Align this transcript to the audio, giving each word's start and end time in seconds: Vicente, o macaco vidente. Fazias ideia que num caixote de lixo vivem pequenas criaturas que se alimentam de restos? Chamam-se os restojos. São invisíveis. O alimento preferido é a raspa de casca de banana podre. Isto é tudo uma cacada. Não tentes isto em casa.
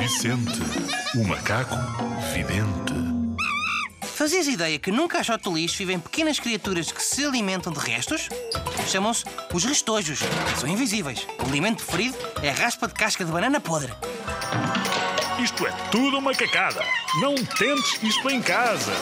Vicente, 0.00 0.60
o 1.14 1.24
macaco 1.24 1.76
vidente. 2.32 2.94
Fazias 4.02 4.46
ideia 4.46 4.78
que 4.78 4.90
num 4.90 5.06
caixote 5.06 5.44
de 5.44 5.54
lixo 5.54 5.76
vivem 5.76 6.00
pequenas 6.00 6.40
criaturas 6.40 6.90
que 6.90 7.02
se 7.02 7.22
alimentam 7.22 7.70
de 7.70 7.78
restos? 7.80 8.30
Chamam-se 8.88 9.24
os 9.52 9.62
restojos. 9.62 10.20
São 10.58 10.70
invisíveis. 10.70 11.26
O 11.38 11.46
alimento 11.46 11.84
preferido 11.84 12.16
é 12.42 12.48
a 12.48 12.54
raspa 12.54 12.88
de 12.88 12.94
casca 12.94 13.26
de 13.26 13.30
banana 13.30 13.60
podre. 13.60 13.92
Isto 15.38 15.66
é 15.66 15.72
tudo 15.90 16.16
uma 16.16 16.34
cacada. 16.34 16.82
Não 17.20 17.34
tentes 17.34 18.02
isto 18.02 18.30
em 18.30 18.40
casa. 18.40 18.92